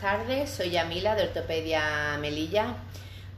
[0.00, 2.74] tardes, soy Yamila de Ortopedia Melilla.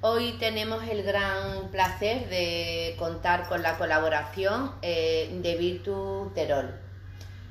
[0.00, 6.72] Hoy tenemos el gran placer de contar con la colaboración eh, de Virtu Terol.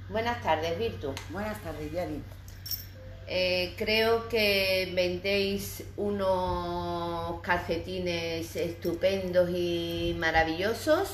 [0.10, 1.14] Buenas tardes, Virtu.
[1.30, 2.24] Buenas tardes, Yali.
[3.28, 11.10] Eh, creo que vendéis unos calcetines estupendos y maravillosos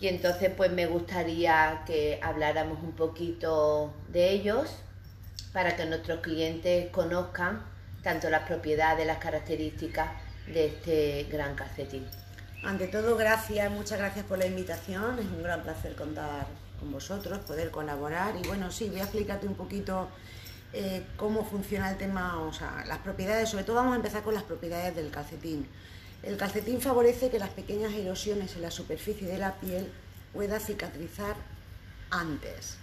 [0.00, 4.68] y entonces pues me gustaría que habláramos un poquito de ellos
[5.52, 7.62] para que nuestros clientes conozcan
[8.02, 10.10] tanto las propiedades, las características
[10.46, 12.06] de este gran calcetín.
[12.62, 15.18] Ante todo, gracias, muchas gracias por la invitación.
[15.18, 16.46] Es un gran placer contar
[16.78, 18.34] con vosotros, poder colaborar.
[18.36, 20.08] Y bueno, sí, voy a explicarte un poquito
[20.72, 23.48] eh, cómo funciona el tema, o sea, las propiedades.
[23.48, 25.66] Sobre todo vamos a empezar con las propiedades del calcetín.
[26.22, 29.90] El calcetín favorece que las pequeñas erosiones en la superficie de la piel
[30.34, 31.34] pueda cicatrizar
[32.10, 32.76] antes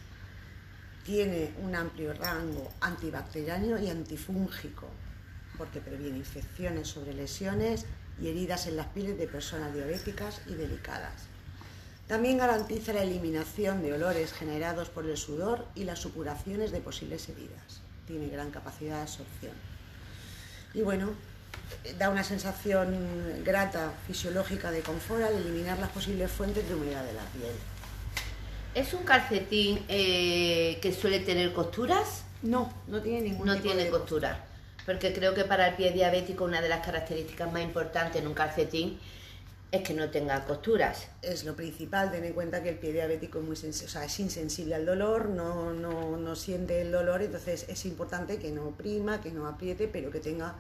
[1.08, 4.88] tiene un amplio rango antibacteriano y antifúngico,
[5.58, 7.86] porque previene infecciones sobre lesiones
[8.22, 11.14] y heridas en las pieles de personas diabéticas y delicadas.
[12.08, 17.30] También garantiza la eliminación de olores generados por el sudor y las supuraciones de posibles
[17.30, 17.80] heridas.
[18.06, 19.54] Tiene gran capacidad de absorción.
[20.74, 21.12] Y bueno,
[21.98, 27.14] da una sensación grata fisiológica de confort al eliminar las posibles fuentes de humedad de
[27.14, 27.56] la piel.
[28.78, 32.26] ¿Es un calcetín eh, que suele tener costuras?
[32.44, 34.46] No, no tiene ningún No tiene costura.
[34.86, 38.36] Porque creo que para el pie diabético una de las características más importantes en un
[38.36, 39.00] calcetín
[39.72, 41.08] es que no tenga costuras.
[41.24, 44.20] Es lo principal, ten en cuenta que el pie diabético es, muy o sea, es
[44.20, 49.22] insensible al dolor, no, no, no siente el dolor, entonces es importante que no oprima,
[49.22, 50.54] que no apriete, pero que tenga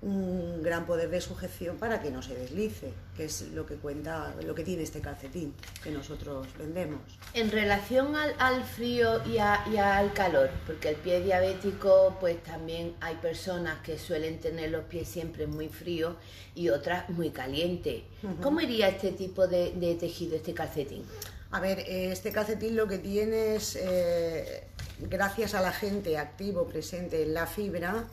[0.00, 4.34] un gran poder de sujeción para que no se deslice, que es lo que cuenta,
[4.44, 7.00] lo que tiene este calcetín que nosotros vendemos.
[7.34, 13.80] En relación al, frío y, al calor, porque el pie diabético, pues también hay personas
[13.82, 16.14] que suelen tener los pies siempre muy fríos
[16.54, 18.02] y otras muy calientes.
[18.42, 21.04] ¿Cómo iría este tipo de, tejido, este calcetín?
[21.50, 24.64] A ver, este calcetín lo que tiene es, eh,
[25.00, 28.06] gracias a la gente activo presente en la fibra,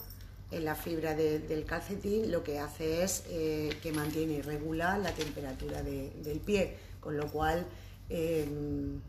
[0.52, 5.82] la fibra del calcetín lo que hace es eh, que mantiene y regula la temperatura
[5.84, 7.66] del pie, con lo cual
[8.10, 9.02] em,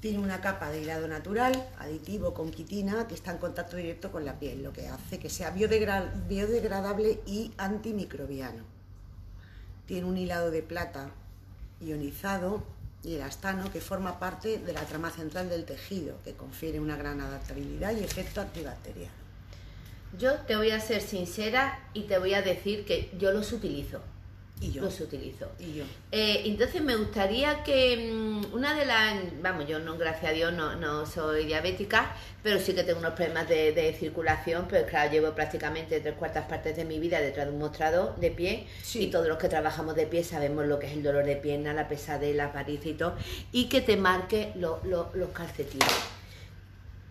[0.00, 4.24] tiene una capa de hilado natural, aditivo con quitina, que está en contacto directo con
[4.24, 8.64] la piel, lo que hace que sea biodegradable y antimicrobiano.
[9.86, 11.10] Tiene un hilado de plata
[11.80, 12.62] ionizado
[13.02, 16.96] y el astano, que forma parte de la trama central del tejido, que confiere una
[16.96, 19.12] gran adaptabilidad y efecto antibacteriano.
[20.18, 24.00] Yo te voy a ser sincera y te voy a decir que yo los utilizo.
[24.60, 24.82] Y yo.
[24.82, 25.46] Los utilizo.
[25.58, 25.84] Y yo.
[26.10, 30.52] Eh, entonces me gustaría que mm, una de las, vamos, yo no, gracias a Dios,
[30.52, 35.32] no, no soy diabética, pero sí que tengo unos problemas de, circulación, pero claro, llevo
[35.32, 39.28] prácticamente tres cuartas partes de mi vida detrás de un mostrador de pie y todos
[39.28, 42.36] los que trabajamos de pie sabemos lo que es el dolor de pierna, la pesadez,
[42.52, 43.14] París y todo,
[43.52, 44.80] y que te marque los
[45.32, 46.17] calcetines.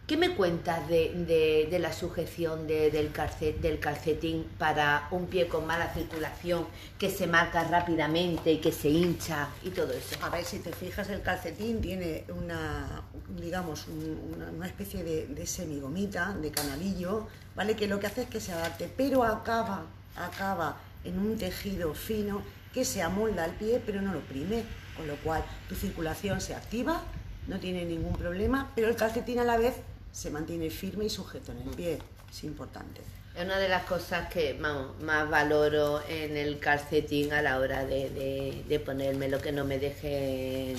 [0.08, 6.66] ¿Qué me cuentas de, la sujeción del, calcetín para un pie con mala circulación
[6.98, 10.18] que se marca rápidamente y que se hincha y todo eso?
[10.22, 13.04] A ver, si te fijas, el calcetín tiene una,
[13.38, 17.76] digamos, una, especie de, de, semigomita, de canalillo, ¿vale?
[17.76, 22.44] Que lo que hace es que se adapte, pero acaba, acaba en un tejido fino
[22.74, 24.64] que se amolda al pie, pero no lo oprime,
[24.96, 27.04] con lo cual tu circulación se activa,
[27.48, 29.76] no tiene ningún problema, pero el calcetín a la vez
[30.18, 32.00] se mantiene firme y sujeto en el pie.
[32.28, 33.02] Es importante.
[33.36, 38.82] Es una de las cosas que más valoro en el calcetín a la hora de,
[38.84, 40.76] ponerme, lo que no me deje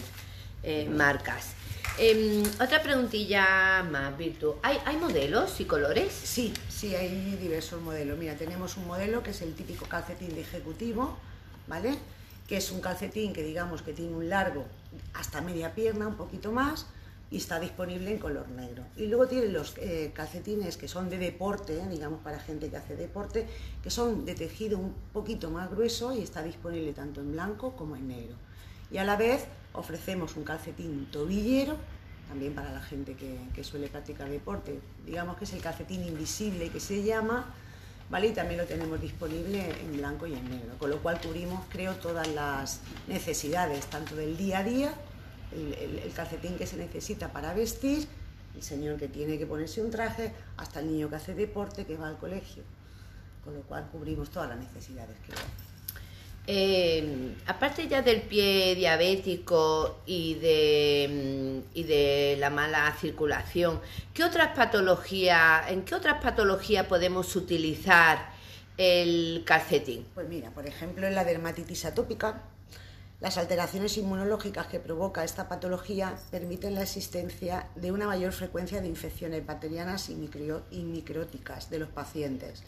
[0.65, 1.53] eh, marcas.
[1.99, 4.57] Em, otra preguntilla más, Virtu.
[4.61, 6.13] ¿Hay, ¿Hay modelos y colores?
[6.13, 8.19] Sí, sí, hay diversos modelos.
[8.19, 11.17] Mira, tenemos un modelo que es el típico calcetín de ejecutivo,
[11.69, 11.95] ¿vale?
[12.49, 14.65] Que es un calcetín que digamos que tiene un largo
[15.15, 16.87] hasta media pierna, un poquito más,
[17.31, 18.85] y está disponible en color negro.
[18.97, 22.97] Y luego tiene los eh, calcetines que son de deporte, digamos para gente que hace
[22.97, 23.47] deporte,
[23.83, 27.97] que son de tejido un poquito más grueso y está disponible tanto en blanco como
[27.97, 28.37] en negro.
[28.91, 29.45] Y a la vez
[29.75, 31.77] ofrecemos un calcetín tobillero,
[32.29, 36.71] también para la gente que, que suele practicar deporte, digamos que es el calcetín invisible
[36.71, 37.55] que se llama,
[38.11, 38.29] ¿vale?
[38.29, 41.95] Y también lo tenemos disponible en blanco y en negro, con lo cual cubrimos, creo,
[41.97, 44.95] todas las necesidades, tanto del día a día
[45.53, 48.07] el, calcetín que se necesita para vestir,
[48.55, 51.97] el señor que tiene que ponerse un traje, hasta el niño que hace deporte, que
[51.97, 52.63] va al colegio.
[53.45, 55.69] Con lo cual cubrimos todas las necesidades que hay.
[56.51, 63.81] Eh, aparte ya del pie diabético y de, y de la mala circulación,
[64.15, 68.31] ¿qué otras patologías, ¿en qué otras patologías podemos utilizar
[68.79, 70.07] el calcetín?
[70.15, 72.41] Pues mira, por ejemplo, en la dermatitis atópica,
[73.21, 78.89] las alteraciones inmunológicas que provoca esta patología permiten la existencia de una mayor frecuencia de
[78.89, 82.63] infecciones bacterianas y, micróticas de los pacientes,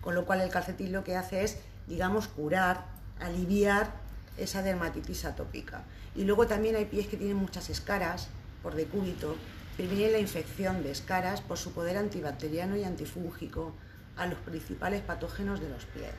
[0.00, 1.58] con lo cual el calcetín lo que hace es,
[1.88, 2.84] digamos, curar,
[3.18, 3.94] aliviar
[4.38, 5.82] esa dermatitis atópica.
[6.14, 8.28] Y luego también hay pies que tienen muchas escaras
[8.66, 9.36] por decúbito,
[9.76, 13.72] previene la infección de escaras por su poder antibacteriano y antifúngico
[14.16, 16.14] a los principales patógenos de los pies.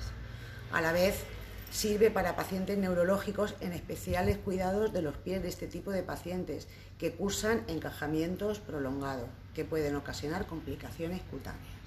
[0.72, 1.26] A la vez,
[1.72, 6.68] Sirve para pacientes neurológicos en especiales cuidados de los pies de este tipo de pacientes
[6.98, 11.78] que cursan encajamientos prolongados que pueden ocasionar complicaciones cutáneas.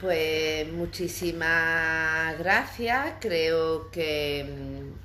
[0.00, 3.14] Pues muchísimas gracias.
[3.20, 5.04] Creo que mm,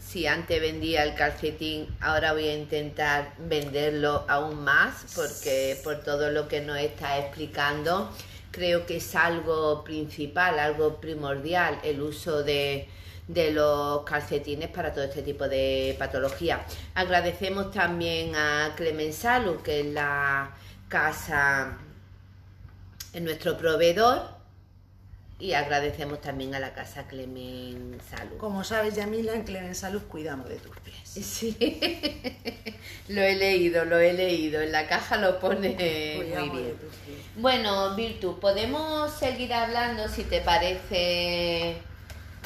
[0.00, 6.30] si antes vendía el calcetín, ahora voy a intentar venderlo aún más porque por todo
[6.30, 8.10] lo que nos está explicando
[8.54, 12.88] creo que es algo principal, algo primordial el uso de,
[13.26, 16.64] los calcetines para todo este tipo de patología.
[16.94, 20.50] Agradecemos también a Clemensalu, que es la
[20.88, 21.78] casa,
[23.12, 24.22] es nuestro proveedor,
[25.38, 28.36] y agradecemos también a la casa Clemen Salud.
[28.38, 30.94] Como sabes, Yamila, en Clemen Salud cuidamos de tus pies.
[31.14, 31.56] Sí,
[33.08, 34.60] lo he leído, lo he leído.
[34.60, 35.70] En la caja lo pone
[36.16, 36.74] muy bien.
[37.36, 41.76] Bueno, Virtu, podemos seguir hablando si te parece.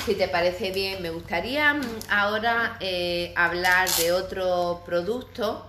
[0.04, 5.67] Si te parece bien, me gustaría mm, ahora eh, hablar de otro producto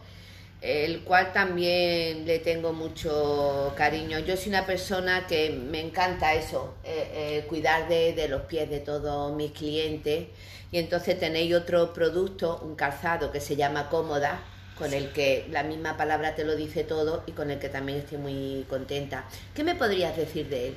[0.61, 4.19] el cual también le tengo mucho cariño.
[4.19, 8.79] Yo soy una persona que me encanta eso, eh, eh, cuidar de, los pies de
[8.79, 10.27] todos mis clientes.
[10.71, 14.41] Y entonces tenéis otro producto, un calzado que se llama Cómoda,
[14.77, 17.99] con el que la misma palabra te lo dice todo y con el que también
[17.99, 19.25] estoy muy contenta.
[19.55, 20.75] ¿Qué me podrías decir de él?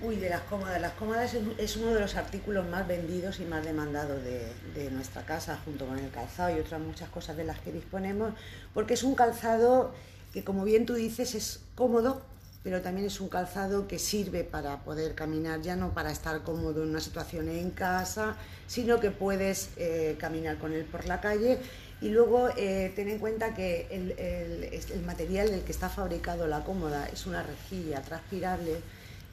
[0.00, 0.80] Uy, de las cómodas.
[0.80, 5.58] Las cómodas es, uno de los artículos más vendidos y más demandados de, nuestra casa,
[5.64, 8.32] junto con el calzado y otras muchas cosas de las que disponemos,
[8.74, 9.92] porque es un calzado
[10.32, 12.22] que, como bien tú dices, es cómodo,
[12.62, 16.84] pero también es un calzado que sirve para poder caminar, ya no para estar cómodo
[16.84, 18.36] en una situación en casa,
[18.68, 21.58] sino que puedes eh, caminar con él por la calle.
[22.00, 26.62] Y luego eh, ten en cuenta que el, el material del que está fabricado la
[26.62, 28.80] cómoda es una rejilla transpirable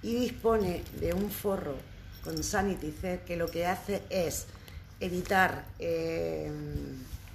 [0.06, 1.76] y dispone de un forro
[2.24, 4.46] con Sanitizer que lo que hace es
[5.00, 6.52] evitar eh,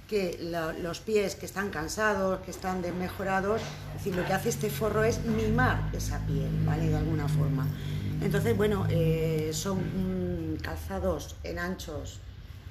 [0.07, 0.39] que
[0.81, 5.03] los pies que están cansados, que están desmejorados, es decir, lo que hace este forro
[5.03, 6.87] es mimar esa piel, ¿vale?
[6.87, 7.67] De alguna forma.
[8.21, 12.19] Entonces, bueno, eh, son calzados en anchos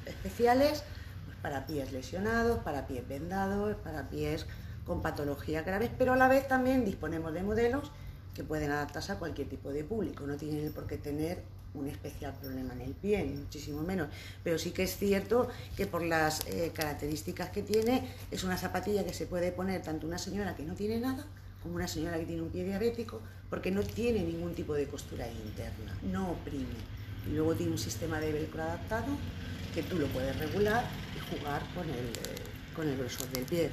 [0.07, 0.83] especiales
[1.27, 4.47] pues, para pies lesionados, para pies vendados, para pies
[4.87, 7.91] con patologías graves, pero a la vez también disponemos de modelos
[8.35, 11.43] que pueden adaptarse a cualquier tipo de público, no tienen por qué tener
[11.75, 14.09] un especial problema en el pie, ni muchísimo menos.
[14.43, 19.05] Pero sí que es cierto que por las eh, características que tiene, es una zapatilla
[19.05, 21.27] que se puede poner tanto una señora que no tiene nada
[21.63, 25.29] como una señora que tiene un pie diabético, porque no tiene ningún tipo de costura
[25.29, 26.67] interna, no oprime.
[27.27, 29.09] Y luego tiene un sistema de velcro adaptado
[29.75, 30.85] que tú lo puedes regular
[31.17, 33.71] y jugar con el, eh, con el grosor del pie.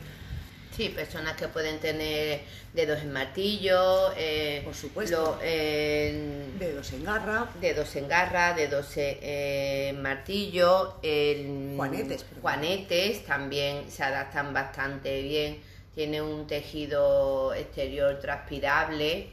[0.78, 2.42] Sí, personas que pueden tener
[2.72, 11.00] dedos en martillo, eh, por supuesto, dedos en garra, dedos en garra, dedos en martillo,
[11.76, 15.64] juanetes, juanetes también se adaptan bastante bien.
[15.96, 19.30] Tiene un tejido exterior transpirable.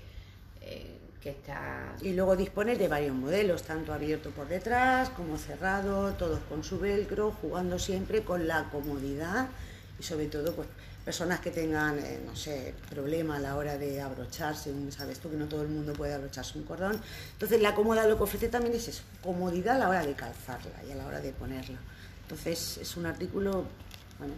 [0.63, 1.95] Eh, que está...
[2.01, 6.79] Y luego dispone de varios modelos, tanto abierto por detrás como cerrado, todos con su
[6.79, 9.49] velcro, jugando siempre con la comodidad
[9.99, 10.69] y sobre todo pues
[11.05, 15.37] personas que tengan, eh, no sé, problema a la hora de abrocharse, sabes tú que
[15.37, 16.99] no todo el mundo puede abrocharse un cordón.
[17.33, 20.83] Entonces la cómoda lo que ofrece también es eso, comodidad a la hora de calzarla
[20.89, 21.79] y a la hora de ponerla.
[22.23, 23.67] Entonces es un artículo,
[24.19, 24.35] bueno.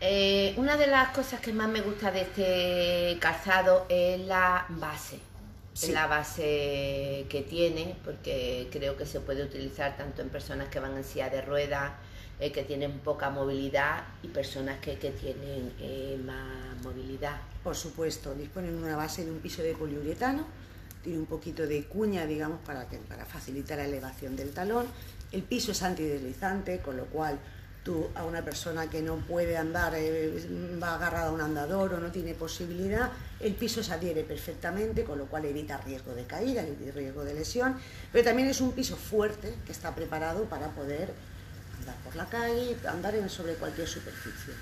[0.00, 5.18] Eh, una de las cosas que más me gusta de este calzado es la base.
[5.90, 10.96] la base que tiene, porque creo que se puede utilizar tanto en personas que van
[10.96, 11.90] en silla de ruedas,
[12.44, 17.40] eh, que tienen poca movilidad y personas que, tienen eh, más movilidad.
[17.62, 20.44] Por supuesto, disponen una base de un piso de poliuretano,
[21.02, 24.84] tiene un poquito de cuña, digamos, para, para facilitar la elevación del talón.
[25.32, 27.38] El piso es antideslizante, con lo cual
[27.82, 30.46] tú a una persona que no puede andar, eh,
[30.82, 33.10] va agarrada a un andador o no tiene posibilidad,
[33.40, 37.32] el piso se adhiere perfectamente, con lo cual evita riesgo de caída, y riesgo de
[37.32, 37.76] lesión,
[38.12, 41.14] pero también es un piso fuerte que está preparado para poder
[41.78, 44.54] andar por la calle, andar sobre cualquier superficie.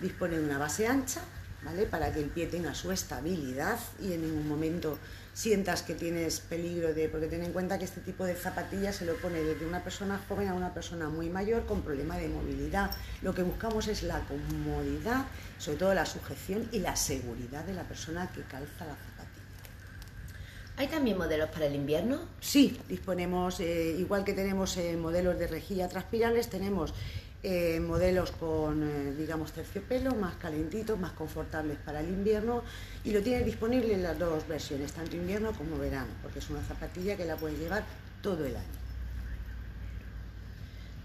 [0.00, 1.20] Dispone de una base ancha,
[1.64, 1.86] ¿vale?
[1.86, 4.98] Para que el pie tenga su estabilidad y en ningún momento
[5.36, 9.04] sientas que tienes peligro de, porque ten en cuenta que este tipo de zapatillas se
[9.04, 12.90] lo pone desde una persona joven a una persona muy mayor con problema de movilidad.
[13.20, 15.26] Lo que buscamos es la comodidad,
[15.58, 19.15] sobre todo la sujeción y la seguridad de la persona que calza la zapatilla.
[20.78, 22.18] ¿Hay también modelos para el invierno?
[22.40, 26.92] Sí, disponemos, eh, igual que tenemos eh, modelos de rejilla transpirables, tenemos
[27.42, 32.62] eh, modelos con, digamos, terciopelo, más calentitos, más confortables para el invierno
[33.04, 36.60] y lo tienes disponible en las dos versiones, tanto invierno como verano, porque es una
[36.62, 37.84] zapatilla que la puedes llevar
[38.20, 38.85] todo el año.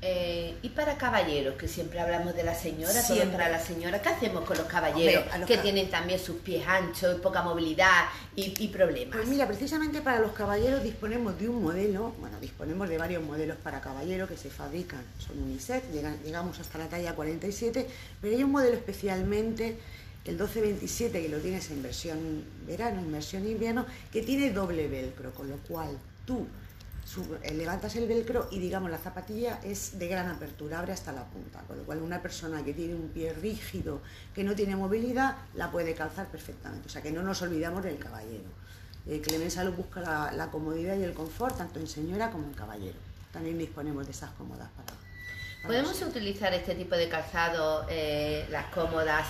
[0.04, 4.10] Eh, y para caballeros, que siempre hablamos de la señora, todo para la señora, ¿qué
[4.10, 8.06] hacemos con los caballeros que tienen también sus pies anchos, poca movilidad
[8.36, 9.18] y, problemas?
[9.18, 13.58] Pues mira, precisamente para los caballeros disponemos de un modelo, bueno, disponemos de varios modelos
[13.58, 15.84] para caballeros que se fabrican, son unisex,
[16.26, 17.88] llegamos hasta la talla 47,
[18.20, 19.78] pero hay un modelo especialmente
[20.26, 25.32] el 1227 que lo tienes en versión verano, en versión invierno, que tiene doble velcro,
[25.32, 26.48] con lo cual tú
[27.54, 31.60] levantas el velcro y digamos la zapatilla es de gran apertura, abre hasta la punta,
[31.68, 34.02] con lo cual una persona que tiene un pie rígido,
[34.34, 36.88] que no tiene movilidad, la puede calzar perfectamente.
[36.88, 38.50] O sea que no nos olvidamos del caballero.
[39.08, 42.98] Eh, Clemenza lo busca la, comodidad y el confort tanto en señora como en caballero.
[43.32, 45.01] También disponemos de esas cómodas para...
[45.64, 49.28] ¿Podemos utilizar este tipo de calzado, eh, las cómodas,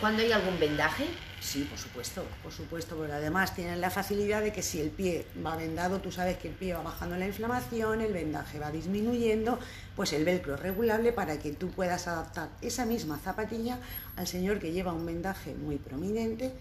[0.00, 1.06] cuando hay algún vendaje?
[1.40, 5.26] Sí, por supuesto, por supuesto, porque además tienen la facilidad de que si el pie
[5.44, 9.58] va vendado, tú sabes que el pie va bajando la inflamación, el vendaje va disminuyendo,
[9.96, 13.78] pues el velcro es regulable para que tú puedas adaptar esa misma zapatilla
[14.16, 16.52] al señor que lleva un vendaje muy prominente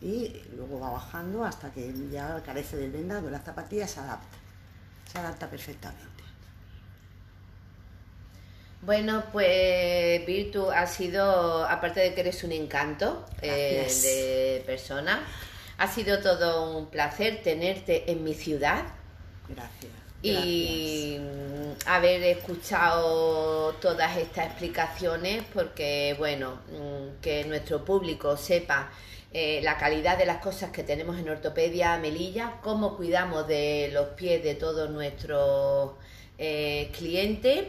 [0.00, 4.36] y luego va bajando hasta que ya carece del vendado, la zapatilla se adapta,
[5.10, 6.15] se adapta perfectamente.
[8.86, 15.26] Bueno, pues Virtu ha sido, aparte de que eres un encanto eh, de persona,
[15.76, 18.84] ha sido todo un placer tenerte en mi ciudad.
[19.48, 19.92] Gracias.
[20.22, 21.18] Y
[21.86, 28.88] haber escuchado todas estas explicaciones porque, bueno, mm, que nuestro público sepa
[29.32, 34.10] eh, la calidad de las cosas que tenemos en Ortopedia Melilla, cómo cuidamos de los
[34.10, 35.94] pies de todos nuestros
[36.38, 37.64] eh, clientes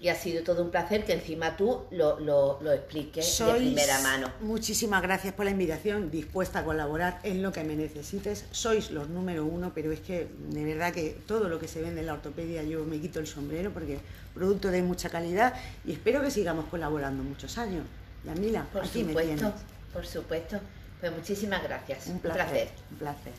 [0.00, 4.32] y ha sido todo un placer que encima tú lo, lo, expliques de primera mano.
[4.40, 8.44] Muchísimas gracias por la invitación, dispuesta a colaborar en lo que me necesites.
[8.52, 12.00] Sois los número uno, pero es que de verdad que todo lo que se vende
[12.00, 13.98] en la ortopedia yo me quito el sombrero porque
[14.34, 17.84] producto de mucha calidad y espero que sigamos colaborando muchos años.
[18.24, 19.52] Yamila, por aquí supuesto,
[19.92, 20.60] por supuesto.
[21.00, 22.06] Pues muchísimas gracias.
[22.08, 22.68] Un placer.
[22.90, 23.32] Un placer.